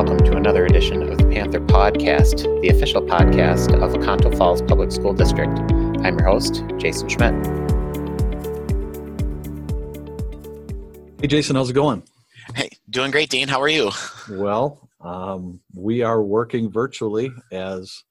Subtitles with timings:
[0.00, 4.90] Welcome to another edition of the Panther Podcast, the official podcast of Oconto Falls Public
[4.90, 5.52] School District.
[6.02, 7.34] I'm your host, Jason Schmidt.
[11.20, 12.02] Hey, Jason, how's it going?
[12.54, 13.46] Hey, doing great, Dean.
[13.46, 13.90] How are you?
[14.30, 18.02] Well, um, we are working virtually as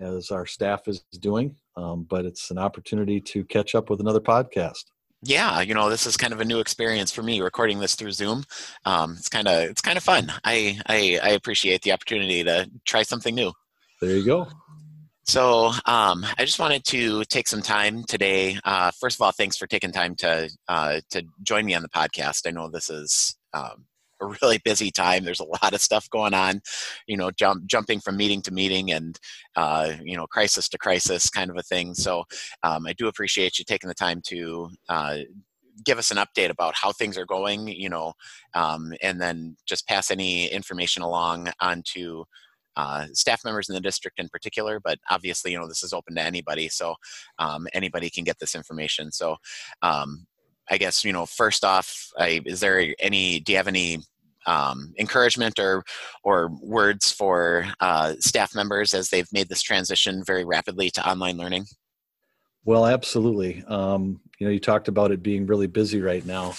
[0.00, 4.18] as our staff is doing, um, but it's an opportunity to catch up with another
[4.18, 4.86] podcast
[5.22, 8.12] yeah you know this is kind of a new experience for me recording this through
[8.12, 8.44] zoom.
[8.84, 10.32] Um, it's kind of it's kind of fun.
[10.44, 13.52] I, I, I appreciate the opportunity to try something new.
[14.00, 14.48] There you go.
[15.24, 18.58] So um, i just wanted to take some time today.
[18.64, 21.88] Uh, first of all thanks for taking time to uh, to join me on the
[21.88, 22.46] podcast.
[22.46, 23.86] I know this is um,
[24.20, 25.24] a really busy time.
[25.24, 26.60] There's a lot of stuff going on,
[27.06, 29.18] you know, jump, jumping from meeting to meeting and,
[29.56, 31.94] uh, you know, crisis to crisis kind of a thing.
[31.94, 32.24] So
[32.62, 35.18] um, I do appreciate you taking the time to uh,
[35.84, 38.12] give us an update about how things are going, you know,
[38.54, 42.24] um, and then just pass any information along onto
[42.76, 46.14] uh, staff members in the district in particular, but obviously, you know, this is open
[46.14, 46.94] to anybody, so
[47.38, 49.10] um, anybody can get this information.
[49.10, 49.36] So,
[49.82, 50.26] um,
[50.70, 53.40] I guess you know, first off, I, is there any?
[53.40, 53.98] Do you have any
[54.46, 55.84] um, encouragement or
[56.24, 61.36] or words for uh, staff members as they've made this transition very rapidly to online
[61.36, 61.66] learning?
[62.64, 63.64] Well, absolutely.
[63.66, 66.54] Um, you know, you talked about it being really busy right now.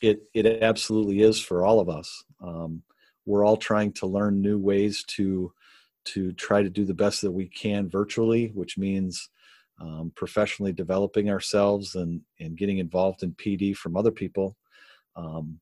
[0.00, 2.24] It it absolutely is for all of us.
[2.40, 2.82] Um,
[3.26, 5.52] we're all trying to learn new ways to
[6.06, 9.30] to try to do the best that we can virtually, which means
[9.80, 14.56] um, professionally developing ourselves and and getting involved in PD from other people.
[15.16, 15.60] Um,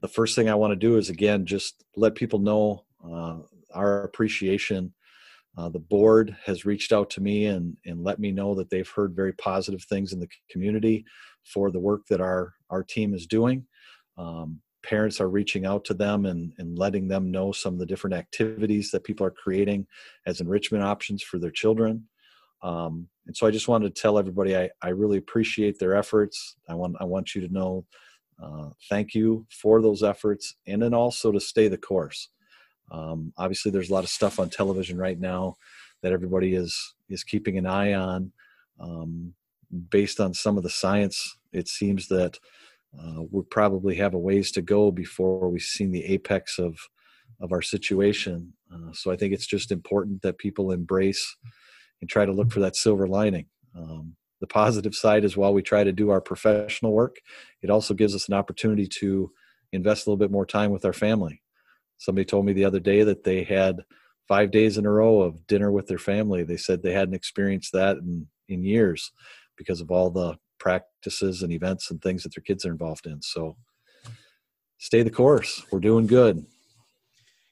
[0.00, 3.38] the first thing I want to do is again just let people know uh,
[3.74, 4.94] our appreciation.
[5.58, 8.88] Uh, the board has reached out to me and and let me know that they've
[8.88, 11.04] heard very positive things in the community
[11.44, 13.66] for the work that our our team is doing.
[14.16, 17.86] Um, parents are reaching out to them and, and letting them know some of the
[17.86, 19.86] different activities that people are creating
[20.26, 22.08] as enrichment options for their children.
[22.62, 26.56] Um, and so I just wanted to tell everybody I, I really appreciate their efforts.
[26.68, 27.86] I want I want you to know
[28.42, 32.28] uh, thank you for those efforts and then also to stay the course.
[32.90, 35.56] Um, obviously, there's a lot of stuff on television right now
[36.02, 38.32] that everybody is is keeping an eye on.
[38.80, 39.34] Um,
[39.90, 42.38] based on some of the science, it seems that
[42.98, 46.76] uh, we probably have a ways to go before we've seen the apex of
[47.40, 48.52] of our situation.
[48.72, 51.36] Uh, so I think it's just important that people embrace
[52.00, 53.46] and try to look for that silver lining.
[53.76, 57.16] Um, the positive side is while we try to do our professional work,
[57.62, 59.30] it also gives us an opportunity to
[59.72, 61.42] invest a little bit more time with our family.
[61.98, 63.76] Somebody told me the other day that they had
[64.26, 66.42] five days in a row of dinner with their family.
[66.42, 69.12] They said they hadn't experienced that in, in years
[69.56, 73.20] because of all the practices and events and things that their kids are involved in.
[73.20, 73.56] So
[74.78, 75.62] stay the course.
[75.70, 76.46] We're doing good.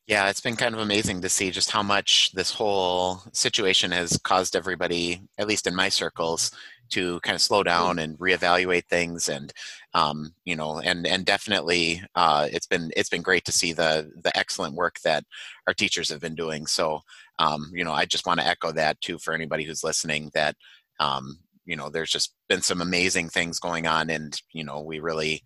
[0.09, 4.19] Yeah, it's been kind of amazing to see just how much this whole situation has
[4.25, 6.51] caused everybody, at least in my circles,
[6.91, 9.53] to kind of slow down and reevaluate things and
[9.95, 14.11] um, you know and and definitely uh, it's been it's been great to see the
[14.23, 15.25] the excellent work that
[15.67, 16.67] our teachers have been doing.
[16.67, 17.01] So
[17.39, 20.57] um, you know i just want to echo that too for anybody who's listening that
[21.01, 24.99] um, you know there's just been some amazing things going on and you know we
[25.01, 25.43] really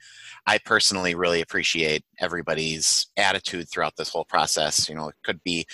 [0.46, 4.88] i personally really appreciate everybody's attitude throughout this whole process.
[4.88, 5.66] You know it could be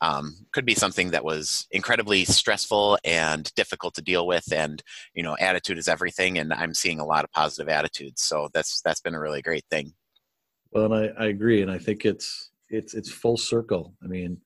[0.00, 4.82] um, could be something that was incredibly stressful and difficult to deal with and
[5.14, 8.22] you know attitude is everything and i'm seeing a lot of positive attitudes.
[8.22, 9.94] So that's that's been a really great thing.
[10.72, 13.94] Well and i, I agree and i think it's it's it's full circle.
[14.02, 14.40] I mean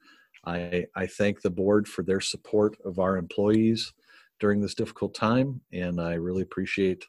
[0.44, 3.94] i i thank the board for their support of our employees
[4.40, 7.04] during this difficult time and i really appreciate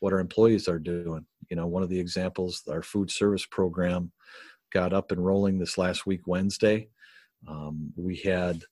[0.00, 1.24] what our employees are doing.
[1.48, 4.10] You know one of the examples our food service program
[4.72, 6.88] got up and rolling this last week wednesday.
[7.48, 8.62] Um, we had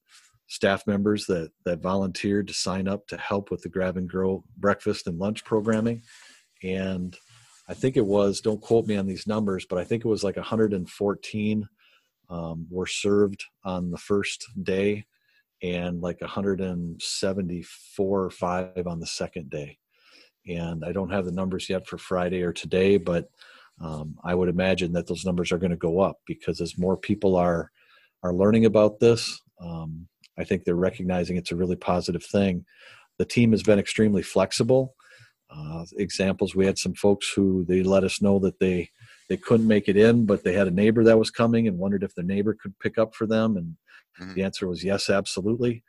[0.49, 4.45] staff members that that volunteered to sign up to help with the grab and grow
[4.57, 6.03] breakfast and lunch programming.
[6.63, 7.17] And
[7.69, 10.25] i think it was don't quote me on these numbers but i think it was
[10.25, 11.69] like 114
[12.31, 15.05] um, were served on the first day
[15.63, 19.79] and like 174 or 5 on the second day.
[20.47, 23.29] And I don't have the numbers yet for Friday or today, but
[23.81, 26.97] um, I would imagine that those numbers are going to go up because as more
[26.97, 27.71] people are
[28.25, 32.65] are learning about this, um, I think they're recognizing it's a really positive thing.
[33.19, 34.95] The team has been extremely flexible.
[35.51, 38.91] Uh, examples: we had some folks who they let us know that they
[39.29, 42.03] they couldn't make it in, but they had a neighbor that was coming and wondered
[42.03, 43.77] if their neighbor could pick up for them, and
[44.21, 44.35] Mm-hmm.
[44.35, 45.85] The answer was yes, absolutely.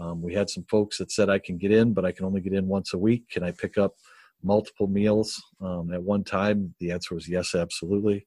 [0.00, 2.40] Um, we had some folks that said I can get in, but I can only
[2.40, 3.28] get in once a week.
[3.30, 3.94] Can I pick up
[4.42, 6.74] multiple meals um, at one time?
[6.80, 8.26] The answer was yes, absolutely.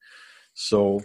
[0.54, 1.02] So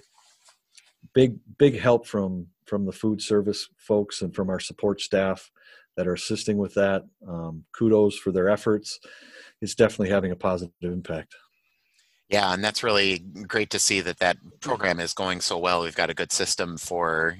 [1.14, 5.50] big big help from from the food service folks and from our support staff
[5.96, 7.02] that are assisting with that.
[7.28, 8.98] Um, kudos for their efforts.
[9.60, 11.34] It's definitely having a positive impact.
[12.28, 15.82] Yeah, and that's really great to see that that program is going so well.
[15.82, 17.36] We've got a good system for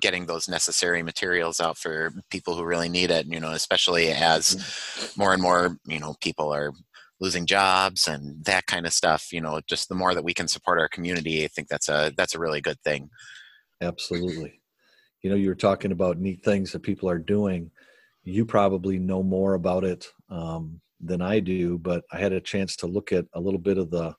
[0.00, 3.26] getting those necessary materials out for people who really need it.
[3.26, 5.20] You know, especially as mm-hmm.
[5.20, 6.72] more and more you know people are
[7.20, 9.32] losing jobs and that kind of stuff.
[9.32, 12.12] You know, just the more that we can support our community, I think that's a
[12.16, 13.10] that's a really good thing.
[13.80, 14.60] Absolutely.
[15.22, 17.70] You know, you were talking about neat things that people are doing.
[18.24, 22.76] You probably know more about it um, than I do, but I had a chance
[22.76, 24.14] to look at a little bit of the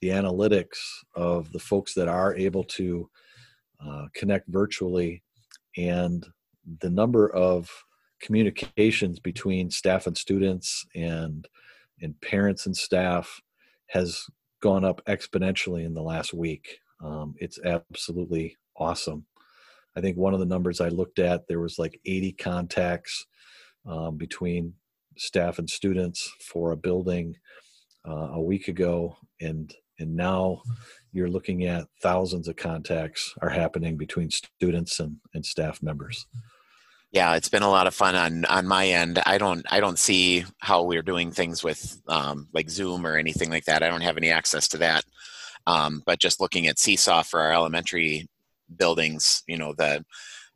[0.00, 0.78] the analytics
[1.14, 3.08] of the folks that are able to
[3.86, 5.22] uh, connect virtually
[5.76, 6.26] and
[6.80, 7.70] the number of
[8.20, 11.46] communications between staff and students and
[12.00, 13.40] and parents and staff
[13.88, 14.26] has
[14.62, 16.78] gone up exponentially in the last week.
[17.02, 19.26] Um, it's absolutely awesome.
[19.96, 23.26] I think one of the numbers I looked at, there was like 80 contacts
[23.86, 24.74] um, between
[25.16, 27.36] staff and students for a building
[28.08, 30.62] uh, a week ago, and and now
[31.14, 36.26] you're looking at thousands of contacts are happening between students and, and staff members.
[37.12, 39.20] Yeah it's been a lot of fun on on my end.
[39.24, 43.50] I don't i don't see how we're doing things with um, like zoom or anything
[43.50, 43.82] like that.
[43.82, 45.04] I don't have any access to that.
[45.66, 48.28] Um, but just looking at seesaw for our elementary
[48.76, 50.04] buildings you know the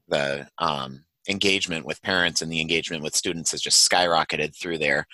[0.08, 5.06] the um, engagement with parents and the engagement with students has just skyrocketed through there.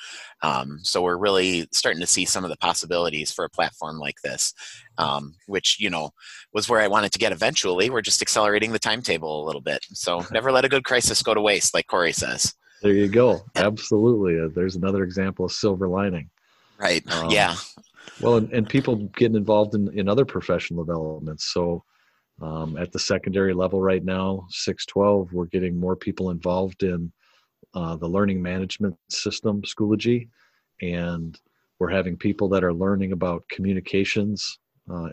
[0.43, 4.21] Um, so we're really starting to see some of the possibilities for a platform like
[4.23, 4.55] this,
[4.99, 6.11] um, which you know
[6.53, 7.91] was where I wanted to get eventually.
[7.91, 9.85] We're just accelerating the timetable a little bit.
[9.93, 12.55] So never let a good crisis go to waste, like Corey says.
[12.83, 13.43] There you go.
[13.57, 14.39] Absolutely.
[14.39, 16.29] Uh, there's another example of silver lining.
[16.79, 17.03] Right.
[17.11, 17.57] Um, yeah.
[18.21, 21.47] Well, and, and people getting involved in, in other professional developments.
[21.47, 21.83] So
[22.41, 27.13] um, at the secondary level right now, 612, we're getting more people involved in
[27.75, 30.29] uh, the learning management system, Schoology,
[30.83, 31.39] and
[31.79, 34.59] we're having people that are learning about communications
[34.93, 35.09] uh,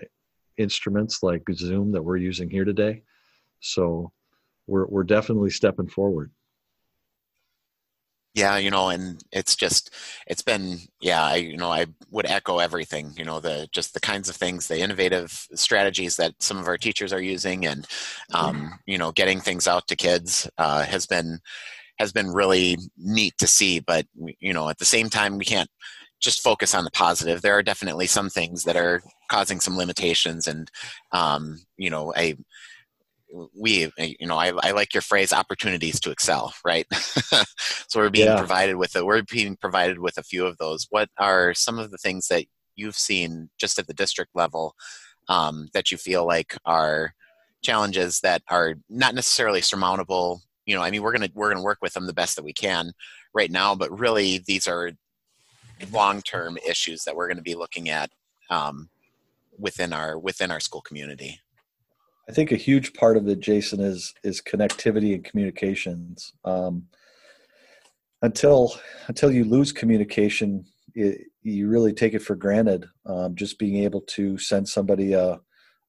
[0.57, 3.01] instruments like Zoom that we're using here today.
[3.61, 4.11] So
[4.67, 6.31] we're we're definitely stepping forward
[8.33, 9.93] yeah you know and it's just
[10.27, 13.99] it's been yeah i you know i would echo everything you know the just the
[13.99, 17.87] kinds of things the innovative strategies that some of our teachers are using and
[18.33, 21.39] um, you know getting things out to kids uh, has been
[21.99, 24.05] has been really neat to see but
[24.39, 25.69] you know at the same time we can't
[26.21, 27.41] just focus on the positive.
[27.41, 30.69] There are definitely some things that are causing some limitations and
[31.11, 32.35] um, you know i
[33.55, 36.85] we you know I, I like your phrase opportunities to excel right?
[37.87, 38.37] So we're being yeah.
[38.37, 40.87] provided with it we're being provided with a few of those.
[40.91, 42.45] What are some of the things that
[42.77, 44.75] you've seen just at the district level
[45.27, 47.13] um, that you feel like are
[47.61, 50.41] challenges that are not necessarily surmountable?
[50.65, 52.53] You know i mean we're gonna we're gonna work with them the best that we
[52.53, 52.93] can
[53.33, 54.91] right now but really these are
[55.91, 58.09] long term issues that we're going to be looking at
[58.49, 58.89] um,
[59.57, 61.39] within our within our school community
[62.29, 66.33] I think a huge part of it, Jason, is is connectivity and communications.
[66.45, 66.87] Um,
[68.21, 68.75] until
[69.07, 72.85] until you lose communication, it, you really take it for granted.
[73.05, 75.39] Um, just being able to send somebody a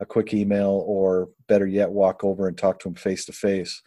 [0.01, 3.83] a quick email, or better yet, walk over and talk to them face to face.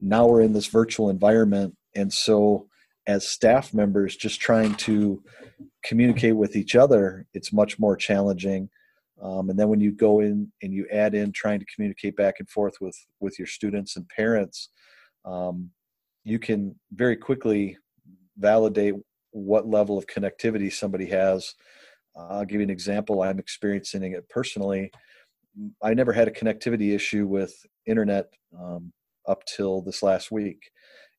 [0.00, 2.68] Now we're in this virtual environment, and so
[3.06, 5.22] as staff members, just trying to
[5.82, 8.68] communicate with each other, it's much more challenging
[9.22, 12.36] um, and then when you go in and you add in trying to communicate back
[12.38, 14.70] and forth with with your students and parents,
[15.24, 15.70] um,
[16.24, 17.76] you can very quickly
[18.38, 18.94] validate
[19.32, 21.54] what level of connectivity somebody has.
[22.16, 23.22] I'll give you an example.
[23.22, 24.90] I'm experiencing it personally.
[25.82, 27.54] I never had a connectivity issue with
[27.86, 28.26] internet
[28.58, 28.92] um,
[29.28, 30.70] up till this last week,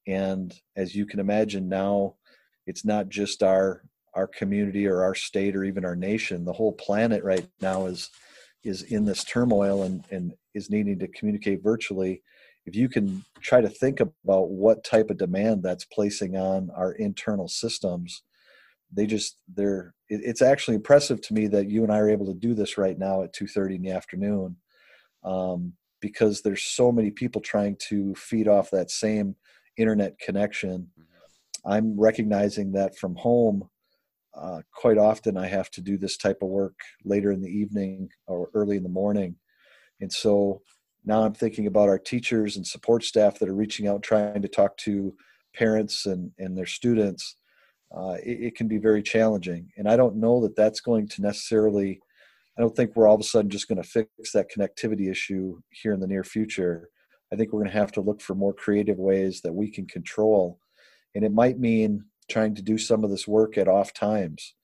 [0.08, 2.15] and as you can imagine, now
[2.65, 6.74] it's not just our our community or our state or even our nation the whole
[6.74, 8.10] planet right now is
[8.63, 12.22] is in this turmoil and and is needing to communicate virtually
[12.65, 16.94] if you can try to think about what type of demand that's placing on our
[16.94, 18.24] internal systems
[18.94, 22.25] they just they're it, it's actually impressive to me that you and i are able
[22.25, 24.56] to do this right now at 2.30 in the afternoon
[25.24, 29.36] um, because there's so many people trying to feed off that same
[29.77, 31.72] internet connection mm-hmm.
[31.72, 33.68] i'm recognizing that from home
[34.33, 38.09] uh, quite often I have to do this type of work later in the evening
[38.27, 39.35] or early in the morning.
[40.00, 40.61] And so
[41.05, 44.47] now I'm thinking about our teachers and support staff that are reaching out, trying to
[44.47, 45.13] talk to
[45.55, 47.35] parents and, and their students.
[47.95, 49.69] Uh, it, it, can be very challenging.
[49.75, 52.00] And I don't know that that's going to necessarily
[52.57, 55.59] I don't think we're all of a sudden just going to fix that connectivity issue
[55.69, 56.89] here in the near future.
[57.31, 59.88] I think we're going to have to look for more creative ways that we can
[59.88, 60.59] control.
[61.15, 64.55] And it might mean trying to do some of this work at off times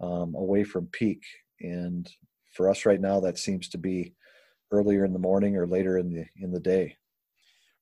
[0.00, 1.22] um, away from peak.
[1.60, 2.08] And
[2.52, 4.14] for us right now, that seems to be
[4.70, 6.96] earlier in the morning or later in the in the day.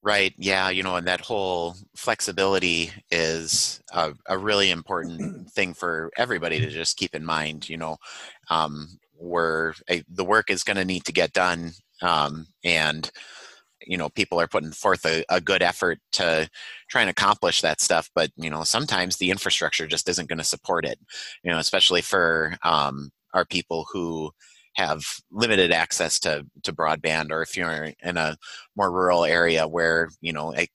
[0.04, 0.34] Right.
[0.36, 0.68] Yeah.
[0.70, 6.70] You know, and that whole flexibility is a, a really important thing for everybody to
[6.70, 7.68] just keep in mind.
[7.68, 7.96] You know,
[8.50, 13.10] um, where a, the work is going to need to get done, um, and
[13.86, 16.48] you know, people are putting forth a, a good effort to
[16.88, 18.10] try and accomplish that stuff.
[18.14, 20.98] But you know, sometimes the infrastructure just isn't going to support it.
[21.42, 24.32] You know, especially for um, our people who
[24.74, 28.36] have limited access to to broadband or if you're in a
[28.76, 30.66] more rural area where you know a,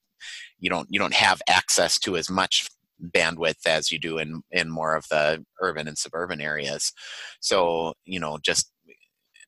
[0.60, 2.70] you don't you don't have access to as much
[3.12, 6.94] bandwidth as you do in in more of the urban and suburban areas
[7.40, 8.72] so you know just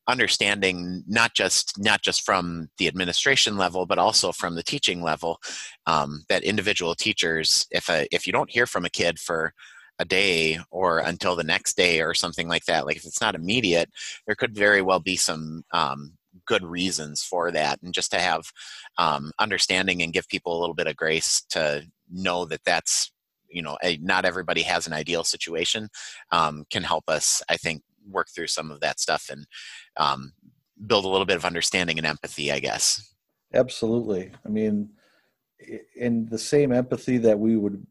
[0.08, 5.38] understanding not just not just from the administration level but also from the teaching level
[5.86, 9.52] um, that individual teachers if a if you don't hear from a kid for
[10.00, 12.86] a day or until the next day or something like that.
[12.86, 13.90] Like if it's not immediate,
[14.26, 16.14] there could very well be some um,
[16.46, 18.50] good reasons for that, and just to have
[18.96, 23.12] um, understanding and give people a little bit of grace to know that that's
[23.50, 25.88] you know a, not everybody has an ideal situation
[26.32, 27.42] um, can help us.
[27.50, 29.46] I think work through some of that stuff and
[29.96, 30.32] um,
[30.86, 32.52] build a little bit of understanding and empathy.
[32.52, 33.14] I guess.
[33.52, 34.30] Absolutely.
[34.46, 34.90] I mean,
[35.96, 37.84] in the same empathy that we would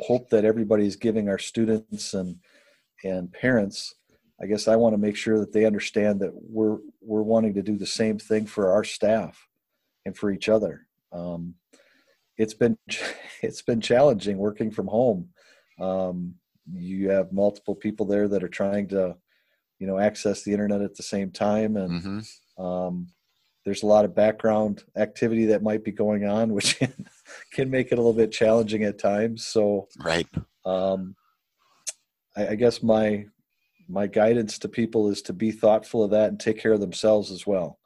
[0.00, 2.36] hope that everybody's giving our students and
[3.04, 3.94] and parents
[4.42, 7.62] i guess i want to make sure that they understand that we're we're wanting to
[7.62, 9.46] do the same thing for our staff
[10.04, 11.54] and for each other um,
[12.36, 12.76] it's been
[13.42, 15.28] it's been challenging working from home
[15.80, 16.34] um,
[16.70, 19.16] you have multiple people there that are trying to
[19.78, 22.64] you know access the internet at the same time and mm-hmm.
[22.64, 23.08] um,
[23.64, 26.80] there's a lot of background activity that might be going on, which
[27.52, 29.46] can make it a little bit challenging at times.
[29.46, 30.26] So, right.
[30.64, 31.14] Um,
[32.36, 33.26] I, I guess my
[33.88, 37.30] my guidance to people is to be thoughtful of that and take care of themselves
[37.30, 37.78] as well.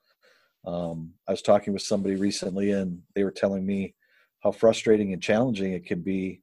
[0.64, 3.94] Um, I was talking with somebody recently, and they were telling me
[4.40, 6.42] how frustrating and challenging it can be,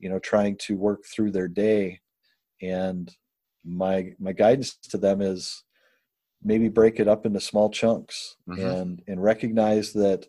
[0.00, 2.00] you know, trying to work through their day.
[2.60, 3.14] And
[3.64, 5.62] my my guidance to them is
[6.42, 8.60] maybe break it up into small chunks mm-hmm.
[8.60, 10.26] and and recognize that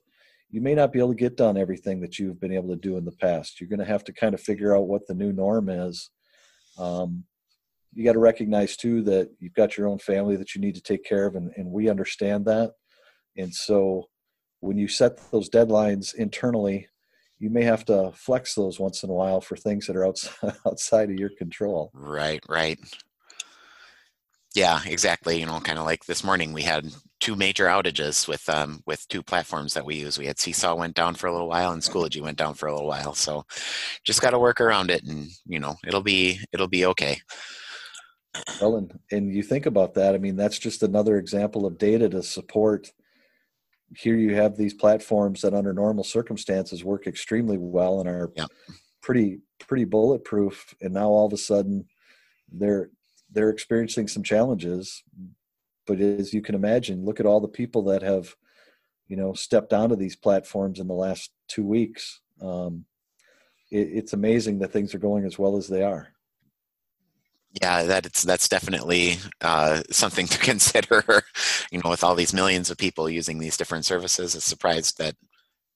[0.50, 2.98] you may not be able to get done everything that you've been able to do
[2.98, 5.32] in the past you're going to have to kind of figure out what the new
[5.32, 6.10] norm is
[6.78, 7.24] um,
[7.94, 10.82] you got to recognize too that you've got your own family that you need to
[10.82, 12.74] take care of and, and we understand that
[13.38, 14.10] and so
[14.60, 16.88] when you set those deadlines internally
[17.41, 20.53] you may have to flex those once in a while for things that are outside
[20.65, 22.79] outside of your control right right
[24.53, 25.39] yeah, exactly.
[25.39, 29.07] You know, kind of like this morning, we had two major outages with um, with
[29.07, 30.19] two platforms that we use.
[30.19, 32.74] We had Seesaw went down for a little while, and Schoology went down for a
[32.74, 33.13] little while.
[33.13, 33.45] So,
[34.03, 37.21] just got to work around it, and you know, it'll be it'll be okay.
[38.60, 40.15] Well, and and you think about that.
[40.15, 42.91] I mean, that's just another example of data to support.
[43.95, 48.45] Here you have these platforms that, under normal circumstances, work extremely well and are yeah.
[49.01, 50.74] pretty pretty bulletproof.
[50.81, 51.86] And now all of a sudden,
[52.51, 52.89] they're
[53.31, 55.03] they're experiencing some challenges
[55.88, 58.36] but as you can imagine look at all the people that have
[59.07, 62.86] you know stepped onto these platforms in the last two weeks um,
[63.71, 66.10] it, it's amazing that things are going as well as they are
[67.62, 71.03] yeah that's that's definitely uh, something to consider
[71.72, 75.15] you know with all these millions of people using these different services it's surprised that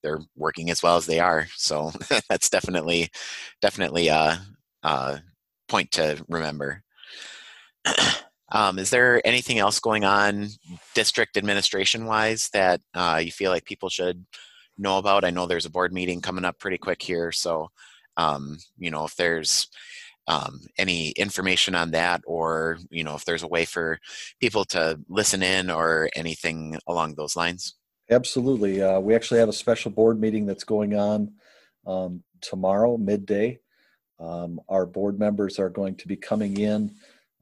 [0.04, 1.92] they're working as well as they are so
[2.30, 3.10] that's definitely
[3.62, 4.40] definitely a,
[4.84, 5.22] a
[5.68, 6.84] point to remember
[8.52, 10.48] um, is there anything else going on
[10.94, 14.26] district administration wise that uh, you feel like people should
[14.78, 15.24] know about?
[15.24, 17.70] I know there's a board meeting coming up pretty quick here, so
[18.18, 19.68] um, you know if there's
[20.28, 24.00] um, any information on that, or you know if there's a way for
[24.40, 27.76] people to listen in or anything along those lines.
[28.10, 31.34] Absolutely, uh, we actually have a special board meeting that's going on
[31.88, 33.60] um, tomorrow midday.
[34.20, 36.96] Um, our board members are going to be coming in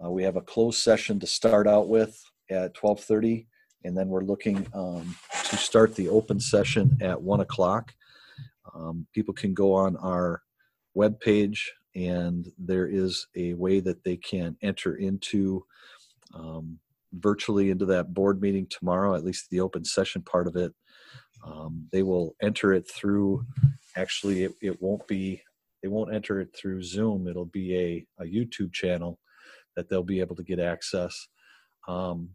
[0.04, 3.46] uh, we have a closed session to start out with at 12:30,
[3.84, 5.16] and then we're looking um,
[5.50, 7.94] to start the open session at one o'clock.
[8.74, 10.42] Um, people can go on our
[10.94, 15.66] web page, and there is a way that they can enter into
[16.34, 16.80] um,
[17.14, 19.16] virtually into that board meeting tomorrow.
[19.16, 20.74] At least the open session part of it.
[21.46, 23.46] Um, they will enter it through.
[23.96, 25.42] Actually, it, it won't be.
[25.82, 27.28] They won't enter it through Zoom.
[27.28, 29.20] It'll be a, a YouTube channel
[29.76, 31.28] that they'll be able to get access.
[31.88, 32.30] Um,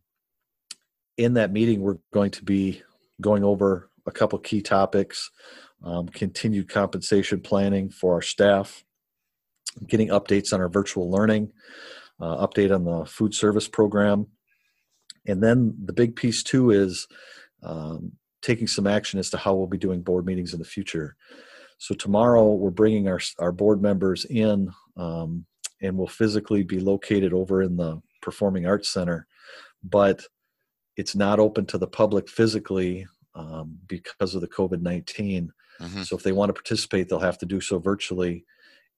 [1.17, 2.83] in that meeting, we're going to be
[3.21, 5.31] going over a couple key topics
[5.83, 8.85] um, continued compensation planning for our staff,
[9.87, 11.53] getting updates on our virtual learning,
[12.21, 14.27] uh, update on the food service program.
[15.27, 17.07] And then the big piece, too, is
[17.63, 21.17] um, taking some action as to how we'll be doing board meetings in the future.
[21.79, 25.47] So tomorrow we're bringing our our board members in, um,
[25.81, 29.27] and we'll physically be located over in the Performing Arts Center,
[29.83, 30.25] but
[30.97, 35.53] it's not open to the public physically um, because of the COVID 19.
[35.81, 36.03] Mm-hmm.
[36.03, 38.45] So if they want to participate, they'll have to do so virtually.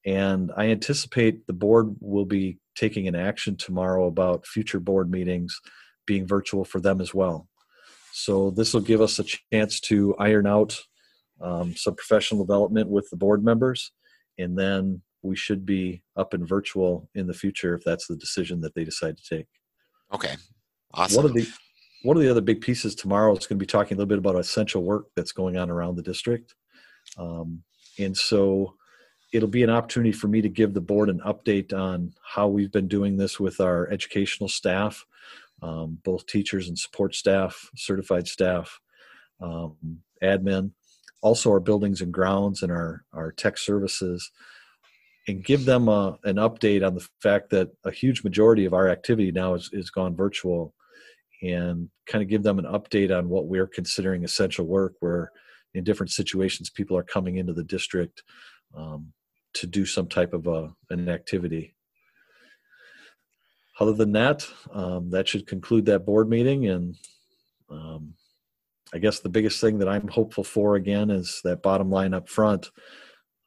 [0.06, 5.60] And I anticipate the board will be taking an action tomorrow about future board meetings
[6.06, 7.46] being virtual for them as well.
[8.12, 10.78] So this will give us a chance to iron out
[11.40, 13.92] um, some professional development with the board members,
[14.38, 18.60] and then we should be up in virtual in the future if that's the decision
[18.62, 19.46] that they decide to take.
[20.12, 20.34] Okay,
[20.92, 21.16] awesome.
[21.16, 21.48] One of the
[22.02, 24.18] one of the other big pieces tomorrow is going to be talking a little bit
[24.18, 26.54] about essential work that's going on around the district.
[27.18, 27.62] Um,
[27.98, 28.74] and so
[29.32, 32.72] it'll be an opportunity for me to give the board an update on how we've
[32.72, 35.04] been doing this with our educational staff,
[35.62, 38.80] um, both teachers and support staff, certified staff,
[39.40, 39.76] um,
[40.22, 40.72] admin,
[41.22, 44.30] also our buildings and grounds and our, our tech services,
[45.28, 48.88] and give them a, an update on the fact that a huge majority of our
[48.88, 50.74] activity now is, is gone virtual
[51.42, 55.30] and kind of give them an update on what we're considering essential work where
[55.74, 58.22] in different situations people are coming into the district
[58.76, 59.12] um,
[59.54, 61.74] to do some type of a, an activity
[63.78, 66.96] other than that um, that should conclude that board meeting and
[67.70, 68.14] um,
[68.94, 72.28] i guess the biggest thing that i'm hopeful for again is that bottom line up
[72.28, 72.70] front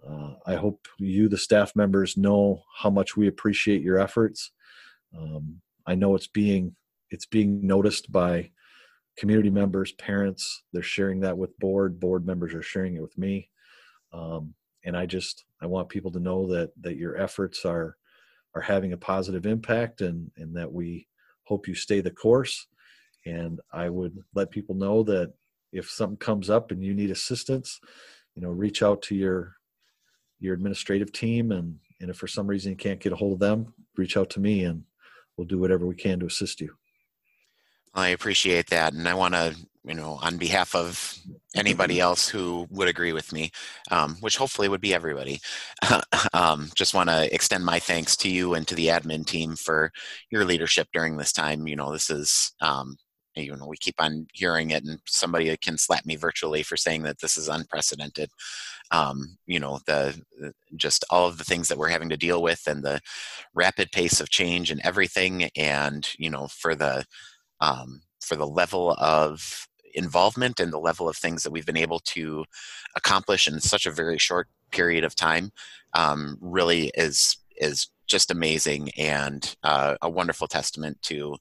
[0.08, 4.52] uh, i hope you the staff members know how much we appreciate your efforts
[5.18, 6.76] um, i know it's being
[7.10, 8.50] it's being noticed by
[9.18, 10.64] community members, parents.
[10.72, 12.00] They're sharing that with board.
[12.00, 13.50] Board members are sharing it with me.
[14.12, 17.98] Um, and I just I want people to know that that your efforts are
[18.56, 21.08] are having a positive impact, and and that we
[21.44, 22.68] hope you stay the course.
[23.26, 25.34] And I would let people know that
[25.72, 27.80] if something comes up and you need assistance,
[28.36, 29.56] you know, reach out to your
[30.40, 33.40] your administrative team, and and if for some reason you can't get a hold of
[33.40, 34.84] them, reach out to me, and
[35.38, 36.76] we'll do whatever we can to assist you.
[37.94, 41.18] I appreciate that, and I want to, you know, on behalf of
[41.56, 43.52] anybody else who would agree with me,
[43.92, 45.40] um, which hopefully would be everybody,
[46.34, 49.92] um, just want to extend my thanks to you and to the admin team for
[50.30, 51.68] your leadership during this time.
[51.68, 52.98] You know, this is, um,
[53.36, 57.04] you know, we keep on hearing it, and somebody can slap me virtually for saying
[57.04, 58.30] that this is unprecedented.
[58.92, 60.22] Um, you know, the
[60.76, 63.00] just all of the things that we're having to deal with, and the
[63.56, 67.06] rapid pace of change and everything, and you know, for the
[67.60, 72.00] um, for the level of involvement and the level of things that we've been able
[72.00, 72.46] to
[72.96, 75.52] accomplish in such a very short period of time
[75.94, 81.36] um, really is is just amazing and uh, a wonderful testament to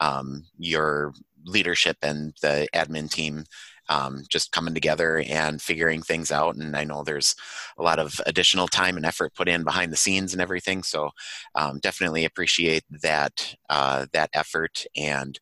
[0.00, 1.12] um, your
[1.44, 3.44] leadership and the admin team
[3.88, 6.56] um, just coming together and figuring things out.
[6.56, 7.34] And I know there's
[7.78, 10.82] a lot of additional time and effort put in behind the scenes and everything.
[10.82, 11.10] So
[11.54, 15.38] um, definitely appreciate that uh, that effort and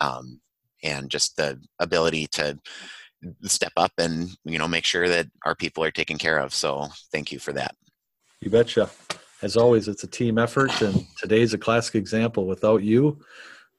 [0.00, 0.40] um,
[0.84, 2.58] and just the ability to
[3.42, 6.54] step up and you know make sure that our people are taken care of.
[6.54, 7.74] So thank you for that.
[8.40, 8.90] You betcha.
[9.42, 12.46] As always, it's a team effort, and today's a classic example.
[12.46, 13.18] Without you,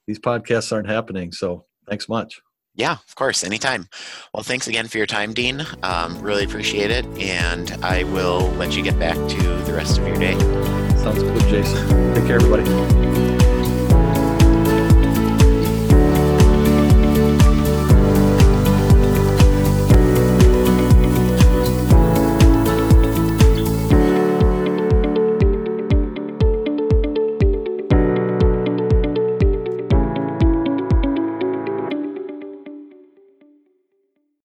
[0.05, 1.31] these podcasts aren't happening.
[1.31, 2.41] So thanks much.
[2.75, 3.87] Yeah, of course, anytime.
[4.33, 5.65] Well, thanks again for your time, Dean.
[5.81, 10.05] Um, really appreciate it, and I will let you get back to the rest of
[10.05, 10.37] your day.
[10.97, 12.13] Sounds good, Jason.
[12.13, 13.04] Take care, everybody.